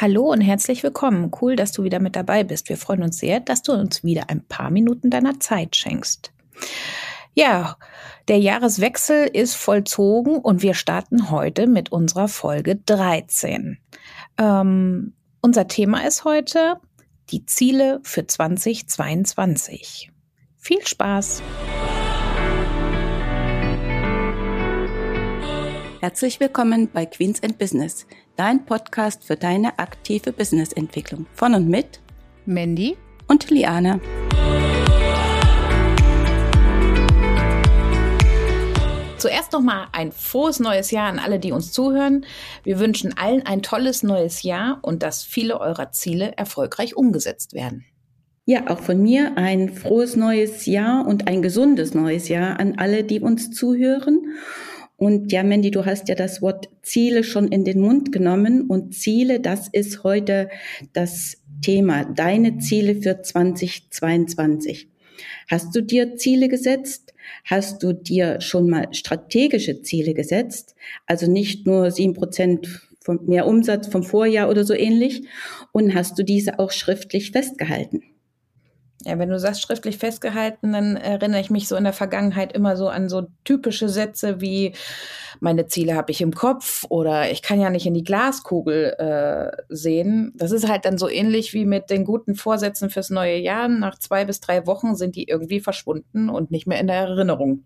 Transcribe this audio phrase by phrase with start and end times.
[0.00, 1.30] Hallo und herzlich willkommen.
[1.42, 2.70] Cool, dass du wieder mit dabei bist.
[2.70, 6.32] Wir freuen uns sehr, dass du uns wieder ein paar Minuten deiner Zeit schenkst.
[7.34, 7.76] Ja,
[8.26, 13.76] der Jahreswechsel ist vollzogen und wir starten heute mit unserer Folge 13.
[14.38, 16.80] Ähm, unser Thema ist heute
[17.28, 20.10] die Ziele für 2022.
[20.56, 21.42] Viel Spaß!
[26.00, 31.26] Herzlich willkommen bei Queens and Business, dein Podcast für deine aktive Businessentwicklung.
[31.34, 32.00] Von und mit
[32.46, 32.96] Mandy
[33.28, 34.00] und Liane.
[39.18, 42.24] Zuerst nochmal ein frohes neues Jahr an alle, die uns zuhören.
[42.64, 47.84] Wir wünschen allen ein tolles neues Jahr und dass viele eurer Ziele erfolgreich umgesetzt werden.
[48.46, 53.04] Ja, auch von mir ein frohes neues Jahr und ein gesundes neues Jahr an alle,
[53.04, 54.22] die uns zuhören.
[55.00, 58.66] Und ja, Mandy, du hast ja das Wort Ziele schon in den Mund genommen.
[58.66, 60.50] Und Ziele, das ist heute
[60.92, 62.04] das Thema.
[62.04, 64.88] Deine Ziele für 2022.
[65.48, 67.14] Hast du dir Ziele gesetzt?
[67.46, 70.74] Hast du dir schon mal strategische Ziele gesetzt?
[71.06, 72.68] Also nicht nur sieben Prozent
[73.22, 75.22] mehr Umsatz vom Vorjahr oder so ähnlich.
[75.72, 78.02] Und hast du diese auch schriftlich festgehalten?
[79.04, 82.76] Ja, wenn du sagst schriftlich festgehalten, dann erinnere ich mich so in der Vergangenheit immer
[82.76, 84.74] so an so typische Sätze wie
[85.40, 89.62] meine Ziele habe ich im Kopf oder ich kann ja nicht in die Glaskugel äh,
[89.68, 90.32] sehen.
[90.36, 93.68] Das ist halt dann so ähnlich wie mit den guten Vorsätzen fürs neue Jahr.
[93.68, 97.64] Nach zwei bis drei Wochen sind die irgendwie verschwunden und nicht mehr in der Erinnerung.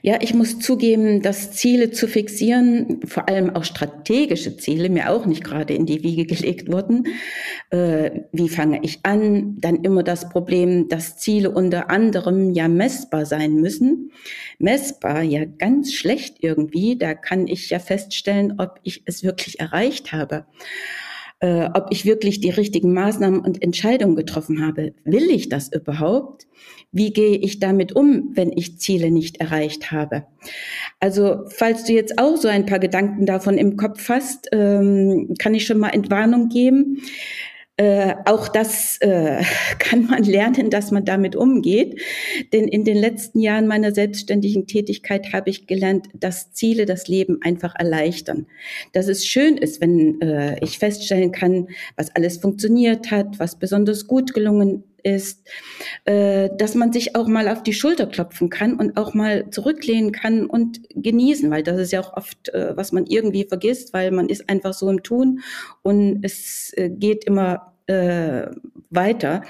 [0.00, 5.26] Ja, ich muss zugeben, dass Ziele zu fixieren, vor allem auch strategische Ziele, mir auch
[5.26, 7.08] nicht gerade in die Wiege gelegt wurden.
[7.70, 9.56] Äh, wie fange ich an?
[9.60, 14.12] Dann immer das Problem, dass Ziele unter anderem ja messbar sein müssen.
[14.58, 16.96] Messbar ja ganz schlecht irgendwie.
[16.96, 20.46] Da kann ich ja feststellen, ob ich es wirklich erreicht habe
[21.40, 24.94] äh, ob ich wirklich die richtigen Maßnahmen und Entscheidungen getroffen habe.
[25.04, 26.46] Will ich das überhaupt?
[26.90, 30.24] Wie gehe ich damit um, wenn ich Ziele nicht erreicht habe?
[31.00, 35.54] Also, falls du jetzt auch so ein paar Gedanken davon im Kopf hast, ähm, kann
[35.54, 37.02] ich schon mal Entwarnung geben.
[37.78, 39.40] Äh, auch das äh,
[39.78, 42.00] kann man lernen, dass man damit umgeht.
[42.52, 47.38] Denn in den letzten Jahren meiner selbstständigen Tätigkeit habe ich gelernt, dass Ziele das Leben
[47.40, 48.46] einfach erleichtern.
[48.94, 54.08] Dass es schön ist, wenn äh, ich feststellen kann, was alles funktioniert hat, was besonders
[54.08, 55.48] gut gelungen ist,
[56.04, 60.12] äh, dass man sich auch mal auf die Schulter klopfen kann und auch mal zurücklehnen
[60.12, 64.10] kann und genießen, weil das ist ja auch oft, äh, was man irgendwie vergisst, weil
[64.10, 65.40] man ist einfach so im Tun
[65.82, 68.46] und es äh, geht immer äh,
[68.90, 69.42] weiter.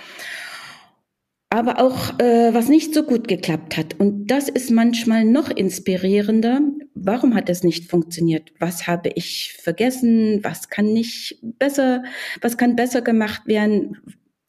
[1.51, 3.99] Aber auch, äh, was nicht so gut geklappt hat.
[3.99, 6.61] Und das ist manchmal noch inspirierender.
[6.95, 8.53] Warum hat es nicht funktioniert?
[8.59, 10.41] Was habe ich vergessen?
[10.43, 12.03] Was kann nicht besser,
[12.43, 13.97] was kann besser gemacht werden?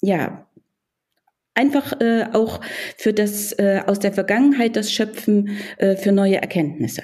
[0.02, 0.49] Ja,
[1.56, 2.62] einfach äh, auch
[2.98, 7.04] für das äh, aus der Vergangenheit das Schöpfen äh, für neue Erkenntnisse.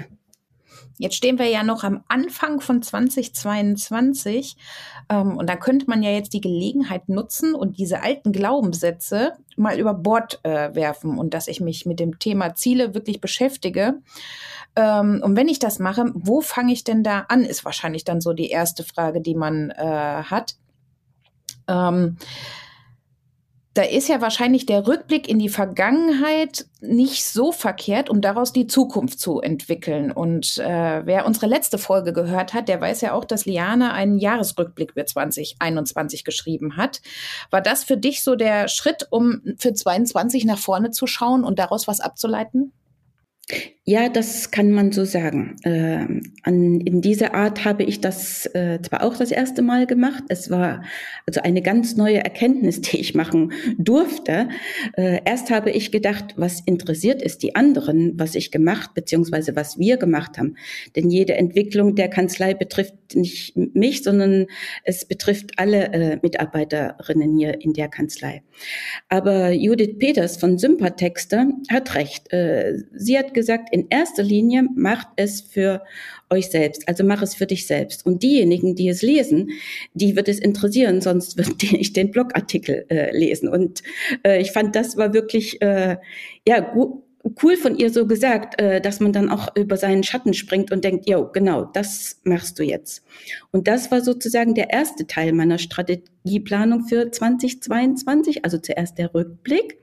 [0.98, 4.56] Jetzt stehen wir ja noch am Anfang von 2022
[5.10, 9.78] ähm, und da könnte man ja jetzt die Gelegenheit nutzen und diese alten Glaubenssätze mal
[9.78, 13.96] über Bord äh, werfen und dass ich mich mit dem Thema Ziele wirklich beschäftige.
[14.78, 18.22] Ähm, und wenn ich das mache, wo fange ich denn da an, ist wahrscheinlich dann
[18.22, 20.56] so die erste Frage, die man äh, hat.
[21.68, 22.18] Ähm,
[23.76, 28.68] da ist ja wahrscheinlich der Rückblick in die Vergangenheit nicht so verkehrt, um daraus die
[28.68, 30.14] Zukunft zu entwickeln.
[30.14, 34.18] Und äh, wer unsere letzte Folge gehört hat, der weiß ja auch, dass Liane einen
[34.18, 37.02] Jahresrückblick für 2021 geschrieben hat.
[37.52, 41.60] War das für dich so der Schritt, um für 22 nach vorne zu schauen und
[41.60, 42.72] daraus was abzuleiten?
[43.88, 45.58] Ja, das kann man so sagen.
[45.62, 46.08] Äh,
[46.42, 50.24] an, in dieser Art habe ich das äh, zwar auch das erste Mal gemacht.
[50.28, 50.84] Es war
[51.28, 54.50] also eine ganz neue Erkenntnis, die ich machen durfte.
[54.98, 59.78] Äh, erst habe ich gedacht, was interessiert ist die anderen, was ich gemacht beziehungsweise was
[59.78, 60.56] wir gemacht haben.
[60.96, 64.48] Denn jede Entwicklung der Kanzlei betrifft nicht mich, sondern
[64.84, 68.42] es betrifft alle äh, Mitarbeiterinnen hier in der Kanzlei.
[69.10, 72.34] Aber Judith Peters von Sympathexter hat recht.
[72.34, 75.84] Äh, sie hat gesagt, in erster Linie macht es für
[76.32, 78.04] euch selbst, also mach es für dich selbst.
[78.04, 79.52] Und diejenigen, die es lesen,
[79.94, 83.48] die wird es interessieren, sonst wird nicht den Blogartikel äh, lesen.
[83.48, 83.84] Und
[84.26, 85.98] äh, ich fand, das war wirklich äh,
[86.48, 86.74] ja
[87.44, 90.84] cool von ihr so gesagt, äh, dass man dann auch über seinen Schatten springt und
[90.84, 93.04] denkt, jo, genau, das machst du jetzt.
[93.52, 99.14] Und das war sozusagen der erste Teil meiner Strategie Strategieplanung für 2022, also zuerst der
[99.14, 99.78] Rückblick.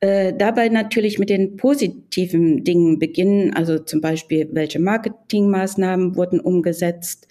[0.00, 7.28] Äh, dabei natürlich mit den positiven Dingen beginnen, also zum Beispiel, welche Marketingmaßnahmen wurden umgesetzt.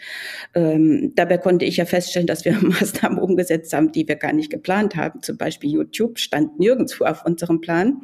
[0.55, 4.49] Ähm, dabei konnte ich ja feststellen, dass wir Maßnahmen umgesetzt haben, die wir gar nicht
[4.49, 5.21] geplant haben.
[5.21, 8.03] Zum Beispiel YouTube stand nirgendwo auf unserem Plan.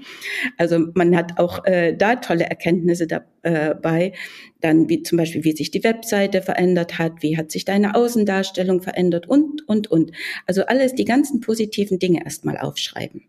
[0.58, 4.12] Also man hat auch äh, da tolle Erkenntnisse dabei.
[4.60, 8.82] Dann wie zum Beispiel, wie sich die Webseite verändert hat, wie hat sich deine Außendarstellung
[8.82, 10.12] verändert und, und, und.
[10.46, 13.24] Also alles, die ganzen positiven Dinge erstmal aufschreiben.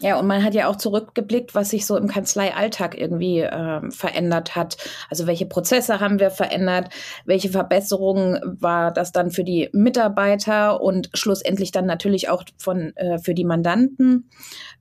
[0.00, 4.54] Ja, und man hat ja auch zurückgeblickt, was sich so im Kanzleialltag irgendwie äh, verändert
[4.54, 4.76] hat.
[5.08, 6.90] Also welche Prozesse haben wir verändert,
[7.24, 13.18] welche Verbesserungen war das dann für die Mitarbeiter und schlussendlich dann natürlich auch von, äh,
[13.18, 14.28] für die Mandanten.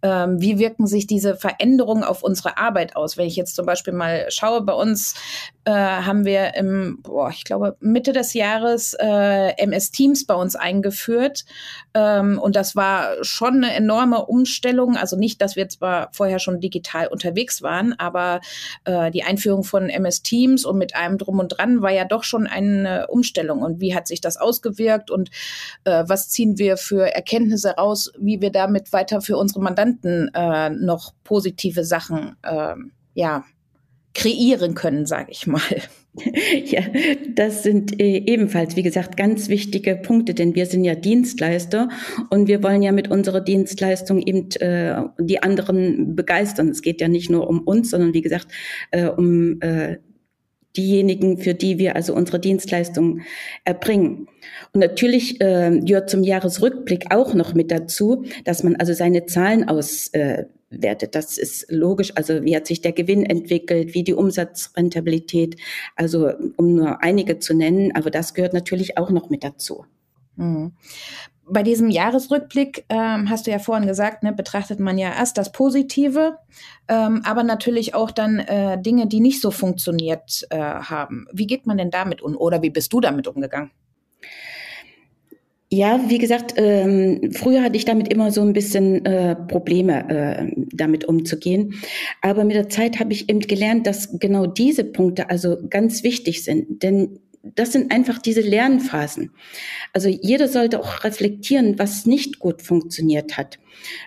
[0.01, 3.17] Ähm, wie wirken sich diese Veränderungen auf unsere Arbeit aus?
[3.17, 5.15] Wenn ich jetzt zum Beispiel mal schaue, bei uns
[5.65, 10.55] äh, haben wir im, boah, ich glaube, Mitte des Jahres äh, MS Teams bei uns
[10.55, 11.45] eingeführt.
[11.93, 14.95] Ähm, und das war schon eine enorme Umstellung.
[15.05, 18.41] Also nicht, dass wir zwar vorher schon digital unterwegs waren, aber
[18.85, 22.23] äh, die Einführung von MS Teams und mit einem drum und dran war ja doch
[22.23, 23.61] schon eine Umstellung.
[23.61, 25.29] Und wie hat sich das ausgewirkt und
[25.83, 30.71] äh, was ziehen wir für Erkenntnisse raus, wie wir damit weiter für unsere Mandanten äh,
[30.71, 32.73] noch positive Sachen äh,
[33.13, 33.43] ja,
[34.15, 35.61] kreieren können, sage ich mal.
[36.65, 36.81] Ja,
[37.33, 41.89] das sind äh, ebenfalls, wie gesagt, ganz wichtige Punkte, denn wir sind ja Dienstleister
[42.29, 46.69] und wir wollen ja mit unserer Dienstleistung eben äh, die anderen begeistern.
[46.69, 48.47] Es geht ja nicht nur um uns, sondern wie gesagt,
[48.91, 49.97] äh, um äh,
[50.75, 53.21] diejenigen, für die wir also unsere Dienstleistung
[53.63, 54.27] erbringen.
[54.73, 59.67] Und natürlich äh, gehört zum Jahresrückblick auch noch mit dazu, dass man also seine Zahlen
[59.67, 60.45] aus äh,
[60.81, 61.15] wertet.
[61.15, 62.11] Das ist logisch.
[62.15, 65.57] Also wie hat sich der Gewinn entwickelt, wie die Umsatzrentabilität,
[65.95, 69.85] also um nur einige zu nennen, aber das gehört natürlich auch noch mit dazu.
[70.35, 70.73] Mhm.
[71.47, 75.51] Bei diesem Jahresrückblick ähm, hast du ja vorhin gesagt, ne, betrachtet man ja erst das
[75.51, 76.39] Positive,
[76.87, 81.27] ähm, aber natürlich auch dann äh, Dinge, die nicht so funktioniert äh, haben.
[81.31, 83.69] Wie geht man denn damit um oder wie bist du damit umgegangen?
[85.71, 90.51] Ja, wie gesagt, ähm, früher hatte ich damit immer so ein bisschen äh, Probleme, äh,
[90.71, 91.73] damit umzugehen.
[92.21, 96.43] Aber mit der Zeit habe ich eben gelernt, dass genau diese Punkte also ganz wichtig
[96.43, 96.83] sind.
[96.83, 97.19] Denn
[97.53, 99.31] das sind einfach diese Lernphasen.
[99.93, 103.59] Also jeder sollte auch reflektieren, was nicht gut funktioniert hat.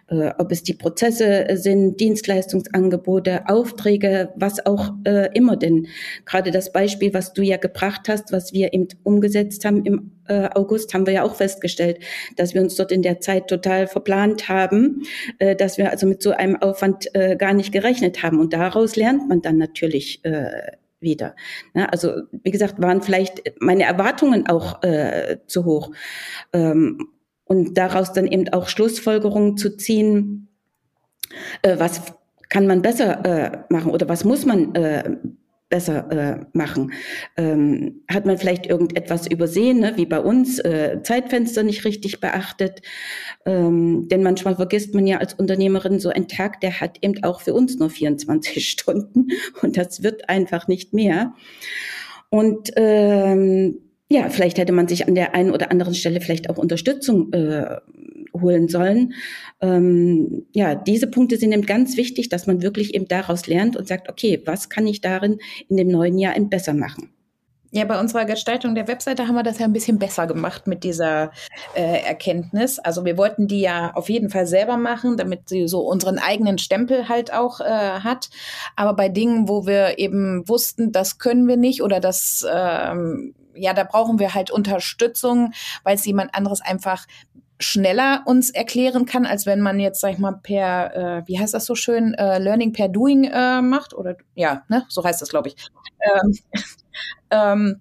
[0.08, 5.56] Äh, ob es die Prozesse sind, Dienstleistungsangebote, Aufträge, was auch äh, immer.
[5.56, 5.86] Denn
[6.24, 10.48] gerade das Beispiel, was du ja gebracht hast, was wir eben umgesetzt haben im äh,
[10.54, 11.98] August, haben wir ja auch festgestellt,
[12.36, 15.02] dass wir uns dort in der Zeit total verplant haben,
[15.38, 18.40] äh, dass wir also mit so einem Aufwand äh, gar nicht gerechnet haben.
[18.40, 21.34] Und daraus lernt man dann natürlich äh, wieder.
[21.74, 21.90] Ne?
[21.92, 25.90] Also wie gesagt, waren vielleicht meine Erwartungen auch äh, zu hoch.
[26.52, 27.08] Ähm,
[27.44, 30.48] und daraus dann eben auch Schlussfolgerungen zu ziehen,
[31.62, 32.02] äh, was
[32.48, 35.16] kann man besser äh, machen oder was muss man äh,
[35.68, 36.92] besser äh, machen.
[37.36, 39.92] Ähm, hat man vielleicht irgendetwas übersehen, ne?
[39.96, 42.82] wie bei uns, äh, Zeitfenster nicht richtig beachtet.
[43.44, 47.40] Ähm, denn manchmal vergisst man ja als Unternehmerin so ein Tag, der hat eben auch
[47.40, 49.28] für uns nur 24 Stunden
[49.62, 51.34] und das wird einfach nicht mehr.
[52.30, 56.56] Und ähm, ja, vielleicht hätte man sich an der einen oder anderen Stelle vielleicht auch
[56.56, 57.76] Unterstützung äh,
[58.32, 59.14] holen sollen.
[59.60, 63.86] Ähm, ja, diese Punkte sind eben ganz wichtig, dass man wirklich eben daraus lernt und
[63.86, 65.38] sagt, okay, was kann ich darin
[65.68, 67.10] in dem neuen Jahr eben besser machen?
[67.70, 70.84] Ja, bei unserer Gestaltung der Webseite haben wir das ja ein bisschen besser gemacht mit
[70.84, 71.32] dieser
[71.74, 72.78] äh, Erkenntnis.
[72.78, 76.56] Also wir wollten die ja auf jeden Fall selber machen, damit sie so unseren eigenen
[76.56, 78.30] Stempel halt auch äh, hat.
[78.74, 83.74] Aber bei Dingen, wo wir eben wussten, das können wir nicht oder das, ähm, ja,
[83.74, 85.52] da brauchen wir halt Unterstützung,
[85.84, 87.06] weil es jemand anderes einfach
[87.60, 91.54] schneller uns erklären kann, als wenn man jetzt, sag ich mal, per, äh, wie heißt
[91.54, 93.94] das so schön, äh, Learning per Doing äh, macht.
[93.94, 95.56] Oder ja, ne, so heißt das, glaube ich.
[96.00, 96.38] Ähm,
[97.30, 97.80] ähm,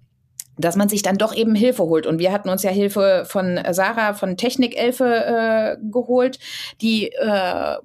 [0.56, 2.06] dass man sich dann doch eben Hilfe holt.
[2.06, 6.40] Und wir hatten uns ja Hilfe von Sarah von Technikelfe äh, geholt,
[6.80, 7.76] die äh,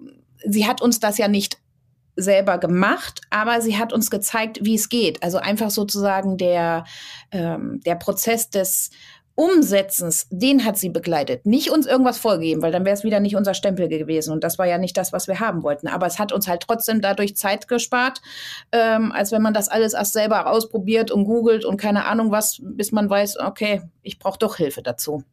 [0.46, 1.58] sie hat uns das ja nicht
[2.16, 5.24] selber gemacht, aber sie hat uns gezeigt, wie es geht.
[5.24, 6.86] Also einfach sozusagen der,
[7.32, 8.92] ähm, der Prozess des
[9.36, 11.48] Umsetzens, den hat sie begleitet.
[11.48, 14.32] Nicht uns irgendwas vorgegeben, weil dann wäre es wieder nicht unser Stempel gewesen.
[14.32, 15.88] Und das war ja nicht das, was wir haben wollten.
[15.88, 18.22] Aber es hat uns halt trotzdem dadurch Zeit gespart,
[18.72, 22.62] ähm, als wenn man das alles erst selber ausprobiert und googelt und keine Ahnung was,
[22.62, 25.24] bis man weiß, okay, ich brauche doch Hilfe dazu.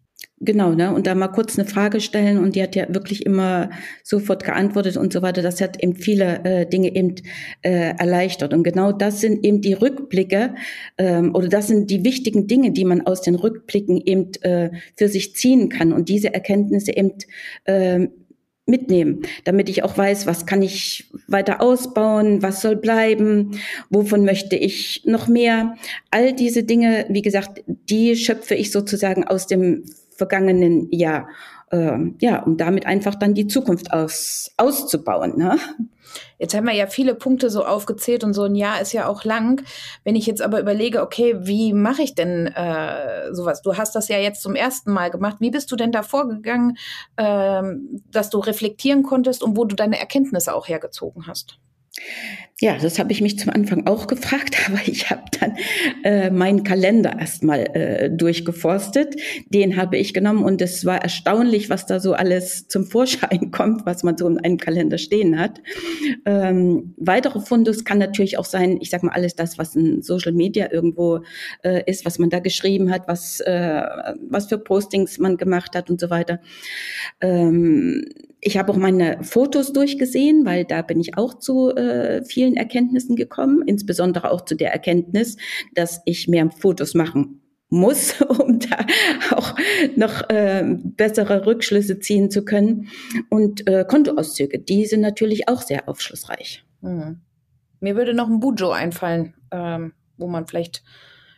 [0.43, 0.95] Genau, ne?
[0.95, 3.69] Und da mal kurz eine Frage stellen und die hat ja wirklich immer
[4.03, 5.43] sofort geantwortet und so weiter.
[5.43, 7.17] Das hat eben viele äh, Dinge eben
[7.61, 8.55] äh, erleichtert.
[8.55, 10.55] Und genau das sind eben die Rückblicke
[10.97, 15.09] ähm, oder das sind die wichtigen Dinge, die man aus den Rückblicken eben äh, für
[15.09, 17.13] sich ziehen kann und diese Erkenntnisse eben
[17.65, 18.09] äh,
[18.65, 24.57] mitnehmen, damit ich auch weiß, was kann ich weiter ausbauen, was soll bleiben, wovon möchte
[24.57, 25.77] ich noch mehr.
[26.11, 29.85] All diese Dinge, wie gesagt, die schöpfe ich sozusagen aus dem
[30.21, 31.29] vergangenen Jahr.
[31.71, 35.39] Äh, ja, um damit einfach dann die Zukunft aus, auszubauen.
[35.39, 35.57] Ne?
[36.39, 39.25] Jetzt haben wir ja viele Punkte so aufgezählt und so ein Jahr ist ja auch
[39.25, 39.65] lang.
[40.05, 43.62] Wenn ich jetzt aber überlege, okay, wie mache ich denn äh, sowas?
[43.62, 45.37] Du hast das ja jetzt zum ersten Mal gemacht.
[45.41, 46.77] Wie bist du denn da vorgegangen,
[47.17, 47.62] äh,
[48.11, 51.59] dass du reflektieren konntest und wo du deine Erkenntnisse auch hergezogen hast?
[52.62, 55.57] Ja, das habe ich mich zum Anfang auch gefragt, aber ich habe dann
[56.04, 59.16] äh, meinen Kalender erstmal äh, durchgeforstet.
[59.49, 63.87] Den habe ich genommen und es war erstaunlich, was da so alles zum Vorschein kommt,
[63.87, 65.62] was man so in einem Kalender stehen hat.
[66.26, 70.33] Ähm, weitere Fundus kann natürlich auch sein, ich sage mal alles das, was in Social
[70.33, 71.21] Media irgendwo
[71.64, 73.83] äh, ist, was man da geschrieben hat, was äh,
[74.28, 76.40] was für Postings man gemacht hat und so weiter.
[77.23, 78.04] Ähm,
[78.41, 83.17] ich habe auch meine Fotos durchgesehen, weil da bin ich auch zu äh, vielen Erkenntnissen
[83.17, 85.37] gekommen, insbesondere auch zu der Erkenntnis,
[85.75, 88.79] dass ich mehr Fotos machen muss, um da
[89.37, 89.55] auch
[89.97, 92.89] noch äh, bessere Rückschlüsse ziehen zu können.
[93.29, 96.65] Und äh, Kontoauszüge, die sind natürlich auch sehr aufschlussreich.
[96.81, 97.21] Mhm.
[97.81, 100.83] Mir würde noch ein Bujo einfallen, ähm, wo man vielleicht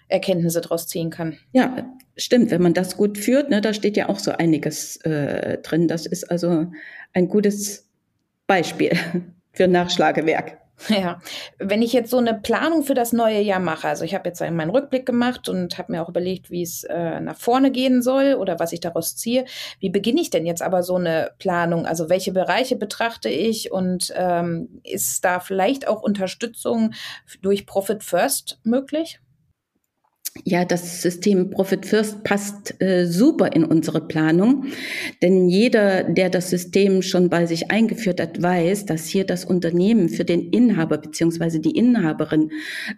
[0.09, 1.39] Erkenntnisse daraus ziehen kann.
[1.53, 2.50] Ja, stimmt.
[2.50, 5.88] Wenn man das gut führt, ne, da steht ja auch so einiges äh, drin.
[5.88, 6.66] Das ist also
[7.12, 7.88] ein gutes
[8.47, 8.92] Beispiel
[9.52, 10.59] für Nachschlagewerk.
[10.88, 11.21] Ja,
[11.59, 14.40] wenn ich jetzt so eine Planung für das neue Jahr mache, also ich habe jetzt
[14.40, 18.35] meinen Rückblick gemacht und habe mir auch überlegt, wie es äh, nach vorne gehen soll
[18.35, 19.45] oder was ich daraus ziehe.
[19.78, 21.87] Wie beginne ich denn jetzt aber so eine Planung?
[21.87, 26.95] Also welche Bereiche betrachte ich und ähm, ist da vielleicht auch Unterstützung
[27.42, 29.21] durch Profit First möglich?
[30.45, 34.65] Ja, das System Profit First passt äh, super in unsere Planung,
[35.21, 40.09] denn jeder, der das System schon bei sich eingeführt hat, weiß, dass hier das Unternehmen
[40.09, 42.51] für den Inhaber beziehungsweise die Inhaberin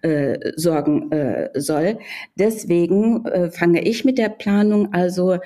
[0.03, 1.99] äh, sorgen äh, soll.
[2.39, 5.39] Deswegen äh, fange ich mit der Planung also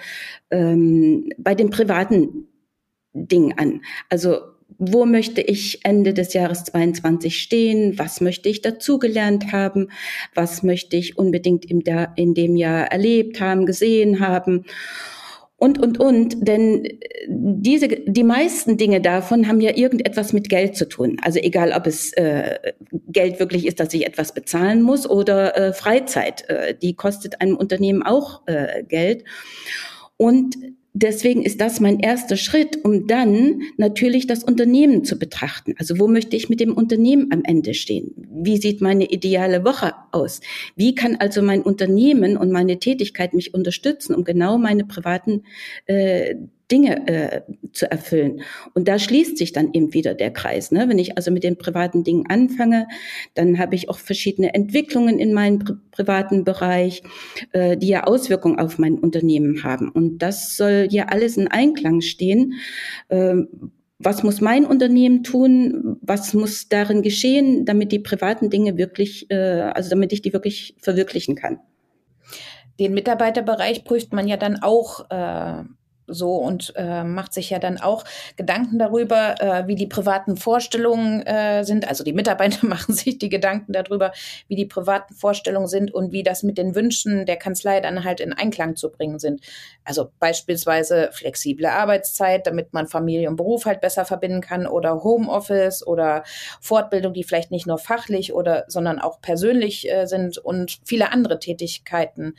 [0.50, 2.48] ähm, bei den privaten
[3.14, 3.80] Dingen an.
[4.10, 9.88] Also wo möchte ich Ende des Jahres 22 stehen, was möchte ich dazugelernt haben,
[10.34, 11.82] was möchte ich unbedingt im,
[12.14, 14.64] in dem Jahr erlebt haben, gesehen haben
[15.58, 16.46] und, und, und.
[16.46, 21.16] Denn diese, die meisten Dinge davon haben ja irgendetwas mit Geld zu tun.
[21.22, 22.58] Also egal, ob es äh,
[23.08, 26.48] Geld wirklich ist, dass ich etwas bezahlen muss oder äh, Freizeit.
[26.48, 29.24] Äh, die kostet einem Unternehmen auch äh, Geld.
[30.16, 30.54] Und
[30.98, 35.74] deswegen ist das mein erster Schritt, um dann natürlich das Unternehmen zu betrachten.
[35.78, 38.14] Also wo möchte ich mit dem Unternehmen am Ende stehen?
[38.30, 40.40] Wie sieht meine ideale Woche aus?
[40.76, 45.44] Wie kann also mein Unternehmen und meine Tätigkeit mich unterstützen, um genau meine privaten
[45.86, 46.34] äh,
[46.70, 48.42] Dinge äh, zu erfüllen.
[48.74, 50.70] Und da schließt sich dann eben wieder der Kreis.
[50.70, 50.88] Ne?
[50.88, 52.86] Wenn ich also mit den privaten Dingen anfange,
[53.34, 57.02] dann habe ich auch verschiedene Entwicklungen in meinem pri privaten Bereich,
[57.52, 59.88] äh, die ja Auswirkungen auf mein Unternehmen haben.
[59.88, 62.54] Und das soll ja alles in Einklang stehen.
[63.08, 63.34] Äh,
[63.98, 65.96] was muss mein Unternehmen tun?
[66.02, 69.34] Was muss darin geschehen, damit die privaten Dinge wirklich, äh,
[69.74, 71.58] also damit ich die wirklich verwirklichen kann?
[72.78, 75.64] Den Mitarbeiterbereich prüft man ja dann auch äh,
[76.08, 78.04] so und äh, macht sich ja dann auch
[78.36, 81.86] Gedanken darüber, äh, wie die privaten Vorstellungen äh, sind.
[81.86, 84.12] Also die Mitarbeiter machen sich die Gedanken darüber,
[84.48, 88.20] wie die privaten Vorstellungen sind und wie das mit den Wünschen der Kanzlei dann halt
[88.20, 89.40] in Einklang zu bringen sind.
[89.84, 95.86] Also beispielsweise flexible Arbeitszeit, damit man Familie und Beruf halt besser verbinden kann oder Homeoffice
[95.86, 96.24] oder
[96.60, 101.38] Fortbildung, die vielleicht nicht nur fachlich oder sondern auch persönlich äh, sind und viele andere
[101.38, 102.34] Tätigkeiten.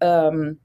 [0.00, 0.58] Ähm,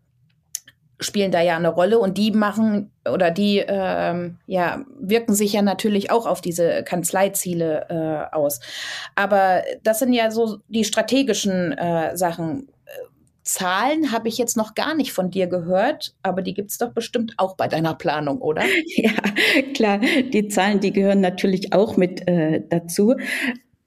[1.00, 5.62] spielen da ja eine Rolle und die machen oder die ähm, ja wirken sich ja
[5.62, 8.60] natürlich auch auf diese Kanzleiziele äh, aus.
[9.16, 12.70] Aber das sind ja so die strategischen äh, Sachen.
[13.44, 16.94] Zahlen habe ich jetzt noch gar nicht von dir gehört, aber die gibt es doch
[16.94, 18.64] bestimmt auch bei deiner Planung, oder?
[18.96, 19.12] Ja,
[19.75, 20.00] klar.
[20.00, 23.14] Die Zahlen, die gehören natürlich auch mit äh, dazu.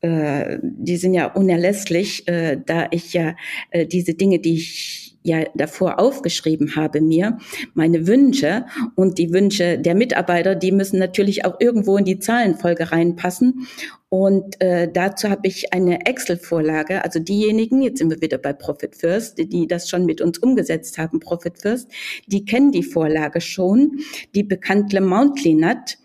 [0.00, 3.34] Äh, die sind ja unerlässlich, äh, da ich ja
[3.70, 7.38] äh, diese Dinge, die ich ja davor aufgeschrieben habe mir,
[7.74, 8.66] meine Wünsche
[8.96, 13.66] und die Wünsche der Mitarbeiter, die müssen natürlich auch irgendwo in die Zahlenfolge reinpassen.
[14.10, 17.04] Und äh, dazu habe ich eine Excel-Vorlage.
[17.04, 20.96] Also diejenigen, jetzt sind wir wieder bei Profit First, die das schon mit uns umgesetzt
[20.96, 21.90] haben, Profit First,
[22.26, 23.98] die kennen die Vorlage schon,
[24.34, 25.98] die bekannte Mountly Nut.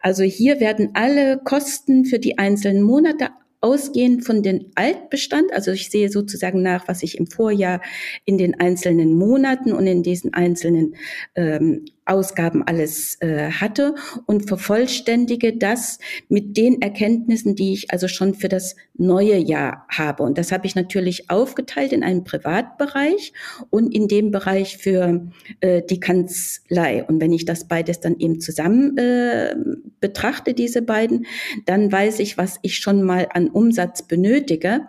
[0.00, 3.28] Also hier werden alle Kosten für die einzelnen Monate
[3.64, 7.80] ausgehend von den Altbestand, also ich sehe sozusagen nach, was ich im Vorjahr
[8.26, 10.96] in den einzelnen Monaten und in diesen einzelnen
[11.34, 13.94] ähm, Ausgaben alles äh, hatte
[14.26, 20.22] und vervollständige das mit den Erkenntnissen, die ich also schon für das neue Jahr habe.
[20.22, 23.32] Und das habe ich natürlich aufgeteilt in einen Privatbereich
[23.70, 25.28] und in dem Bereich für
[25.60, 27.04] äh, die Kanzlei.
[27.04, 29.54] Und wenn ich das beides dann eben zusammen äh,
[30.00, 31.26] betrachte, diese beiden,
[31.66, 34.82] dann weiß ich, was ich schon mal an Umsatz benötige,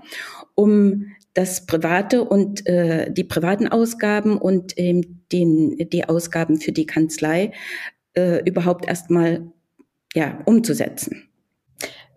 [0.55, 6.87] um das private und äh, die privaten Ausgaben und ähm, den, die Ausgaben für die
[6.87, 7.51] Kanzlei
[8.13, 9.51] äh, überhaupt erstmal
[10.13, 11.29] ja, umzusetzen.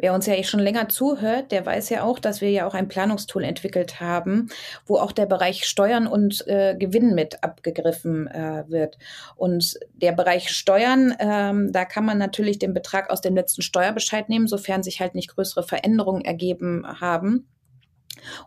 [0.00, 2.74] Wer uns ja eh schon länger zuhört, der weiß ja auch, dass wir ja auch
[2.74, 4.48] ein Planungstool entwickelt haben,
[4.86, 8.96] wo auch der Bereich Steuern und äh, Gewinn mit abgegriffen äh, wird.
[9.34, 14.28] Und der Bereich Steuern, ähm, da kann man natürlich den Betrag aus dem letzten Steuerbescheid
[14.28, 17.48] nehmen, sofern sich halt nicht größere Veränderungen ergeben haben.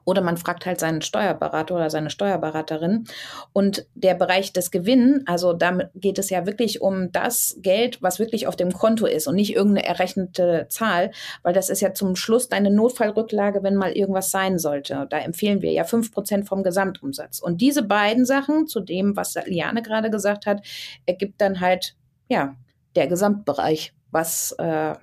[0.05, 3.05] Oder man fragt halt seinen Steuerberater oder seine Steuerberaterin.
[3.53, 8.19] Und der Bereich des Gewinns, also damit geht es ja wirklich um das Geld, was
[8.19, 11.11] wirklich auf dem Konto ist und nicht irgendeine errechnete Zahl,
[11.43, 15.07] weil das ist ja zum Schluss deine Notfallrücklage, wenn mal irgendwas sein sollte.
[15.09, 17.39] Da empfehlen wir ja fünf Prozent vom Gesamtumsatz.
[17.39, 20.61] Und diese beiden Sachen, zu dem, was Liane gerade gesagt hat,
[21.05, 21.95] ergibt dann halt,
[22.27, 22.55] ja,
[22.95, 24.95] der Gesamtbereich, was äh,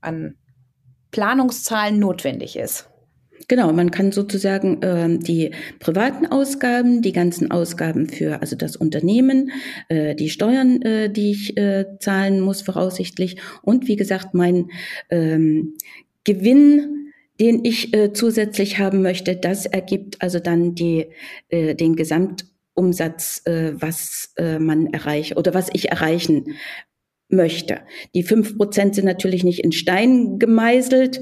[0.00, 0.36] an
[1.10, 2.90] Planungszahlen notwendig ist.
[3.48, 9.50] Genau, man kann sozusagen äh, die privaten Ausgaben, die ganzen Ausgaben für also das Unternehmen,
[9.88, 14.70] äh, die Steuern, äh, die ich äh, zahlen muss voraussichtlich und wie gesagt mein
[15.10, 15.74] ähm,
[16.24, 21.08] Gewinn, den ich äh, zusätzlich haben möchte, das ergibt also dann die
[21.48, 26.54] äh, den Gesamtumsatz, äh, was äh, man erreicht oder was ich erreichen
[27.36, 27.80] möchte.
[28.14, 31.20] Die fünf Prozent sind natürlich nicht in Stein gemeißelt.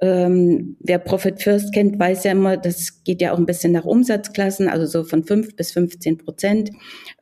[0.00, 3.84] Ähm, wer Profit First kennt, weiß ja immer, das geht ja auch ein bisschen nach
[3.84, 6.70] Umsatzklassen, also so von fünf bis 15 Prozent.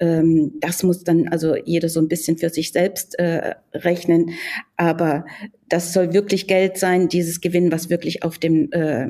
[0.01, 4.31] Ähm, das muss dann also jeder so ein bisschen für sich selbst äh, rechnen.
[4.77, 5.27] Aber
[5.69, 9.09] das soll wirklich Geld sein, dieses Gewinn, was wirklich auf dem äh,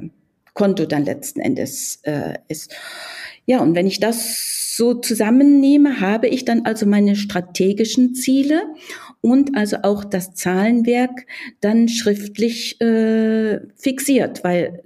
[0.54, 2.74] Konto dann letzten Endes äh, ist.
[3.46, 8.62] Ja, und wenn ich das so zusammennehme, habe ich dann also meine strategischen Ziele
[9.20, 11.26] und also auch das Zahlenwerk
[11.60, 14.82] dann schriftlich äh, fixiert, weil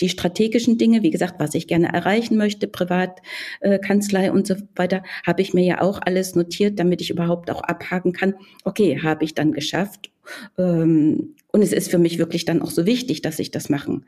[0.00, 5.02] die strategischen Dinge, wie gesagt, was ich gerne erreichen möchte, Privatkanzlei äh, und so weiter,
[5.26, 8.34] habe ich mir ja auch alles notiert, damit ich überhaupt auch abhaken kann.
[8.64, 10.10] Okay, habe ich dann geschafft.
[10.58, 14.04] Ähm, und es ist für mich wirklich dann auch so wichtig, dass ich das machen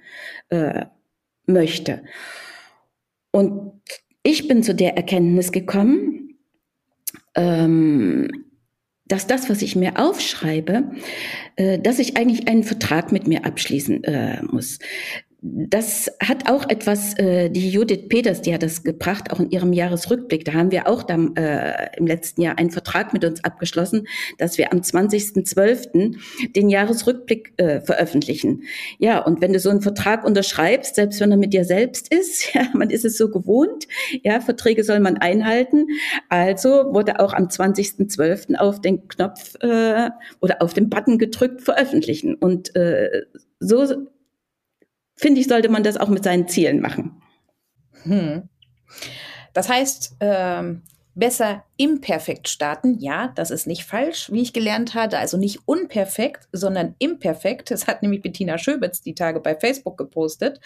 [0.51, 0.85] äh,
[1.47, 2.03] möchte.
[3.31, 3.73] Und
[4.23, 6.37] ich bin zu der Erkenntnis gekommen,
[7.35, 8.48] ähm,
[9.09, 10.85] dass das, was ich mir aufschreibe,
[11.57, 14.79] äh, dass ich eigentlich einen Vertrag mit mir abschließen äh, muss
[15.41, 19.73] das hat auch etwas, äh, die Judith Peters, die hat das gebracht, auch in ihrem
[19.73, 20.45] Jahresrückblick.
[20.45, 24.59] Da haben wir auch dann, äh, im letzten Jahr einen Vertrag mit uns abgeschlossen, dass
[24.59, 26.17] wir am 20.12.
[26.57, 28.65] den Jahresrückblick äh, veröffentlichen.
[28.99, 32.53] Ja, und wenn du so einen Vertrag unterschreibst, selbst wenn er mit dir selbst ist,
[32.55, 33.87] ja, man ist es so gewohnt,
[34.25, 35.87] ja, Verträge soll man einhalten.
[36.29, 38.57] Also wurde auch am 20.12.
[38.57, 42.35] auf den Knopf äh, oder auf den Button gedrückt, veröffentlichen.
[42.35, 43.23] Und äh,
[43.61, 43.87] so
[45.19, 47.21] finde ich, sollte man das auch mit seinen Zielen machen.
[48.05, 48.49] Hm.
[49.53, 50.83] Das heißt, ähm,
[51.19, 52.99] besser imperfekt starten.
[53.01, 55.19] Ja, das ist nicht falsch, wie ich gelernt hatte.
[55.19, 57.73] Also nicht unperfekt, sondern imperfekt.
[57.73, 60.61] Das hat nämlich Bettina Schöbitz die Tage bei Facebook gepostet.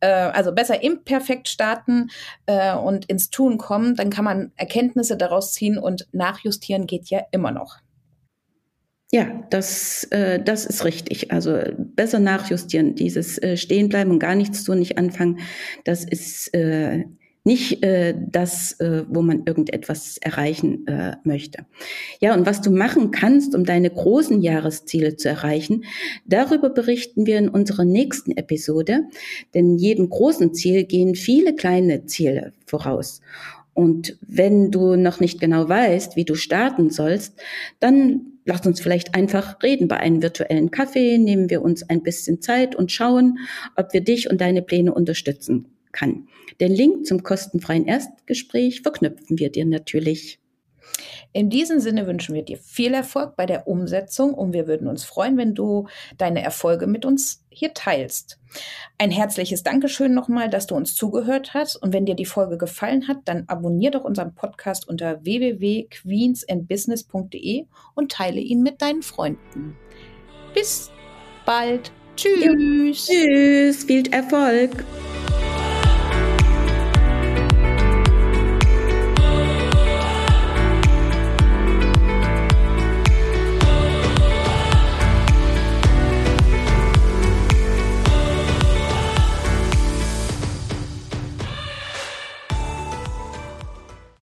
[0.00, 2.10] Äh, also besser imperfekt starten
[2.46, 3.94] äh, und ins Tun kommen.
[3.94, 7.76] Dann kann man Erkenntnisse daraus ziehen und nachjustieren geht ja immer noch.
[9.14, 11.30] Ja, das, äh, das ist richtig.
[11.32, 15.40] Also besser nachjustieren, dieses äh, Stehenbleiben und gar nichts tun, nicht anfangen,
[15.84, 17.04] das ist äh,
[17.44, 21.66] nicht äh, das, äh, wo man irgendetwas erreichen äh, möchte.
[22.20, 25.84] Ja, und was du machen kannst, um deine großen Jahresziele zu erreichen,
[26.24, 29.00] darüber berichten wir in unserer nächsten Episode.
[29.52, 33.20] Denn jedem großen Ziel gehen viele kleine Ziele voraus.
[33.74, 37.34] Und wenn du noch nicht genau weißt, wie du starten sollst,
[37.80, 42.40] dann lass uns vielleicht einfach reden bei einem virtuellen Kaffee, nehmen wir uns ein bisschen
[42.40, 43.38] Zeit und schauen,
[43.76, 46.28] ob wir dich und deine Pläne unterstützen kann.
[46.60, 50.41] Den Link zum kostenfreien Erstgespräch verknüpfen wir dir natürlich.
[51.32, 55.04] In diesem Sinne wünschen wir dir viel Erfolg bei der Umsetzung und wir würden uns
[55.04, 58.38] freuen, wenn du deine Erfolge mit uns hier teilst.
[58.98, 63.08] Ein herzliches Dankeschön nochmal, dass du uns zugehört hast und wenn dir die Folge gefallen
[63.08, 69.78] hat, dann abonnier doch unseren Podcast unter www.queensandbusiness.de und teile ihn mit deinen Freunden.
[70.54, 70.90] Bis
[71.46, 71.90] bald.
[72.16, 73.06] Tschüss.
[73.06, 73.84] Tschüss.
[73.84, 74.84] Viel Erfolg.